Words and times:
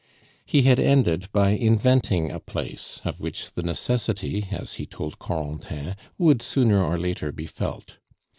He 0.47 0.63
had 0.63 0.79
ended 0.79 1.31
by 1.31 1.51
inventing 1.51 2.31
a 2.31 2.39
place, 2.39 2.99
of 3.05 3.19
which 3.19 3.51
the 3.53 3.61
necessity, 3.61 4.47
as 4.49 4.73
he 4.81 4.87
told 4.87 5.19
Corentin, 5.19 5.95
would 6.17 6.41
sooner 6.41 6.83
or 6.83 6.97
later 6.97 7.31
be 7.31 7.45
felt. 7.45 7.99